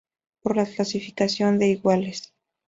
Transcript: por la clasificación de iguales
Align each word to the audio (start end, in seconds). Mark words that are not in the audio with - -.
por 0.41 0.55
la 0.57 0.65
clasificación 0.65 1.59
de 1.59 1.67
iguales 1.67 2.33